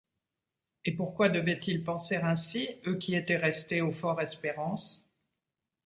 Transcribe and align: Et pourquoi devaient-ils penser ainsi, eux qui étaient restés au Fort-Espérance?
Et 0.83 0.93
pourquoi 0.95 1.29
devaient-ils 1.29 1.83
penser 1.83 2.15
ainsi, 2.15 2.67
eux 2.87 2.95
qui 2.97 3.13
étaient 3.13 3.37
restés 3.37 3.81
au 3.81 3.91
Fort-Espérance? 3.91 5.07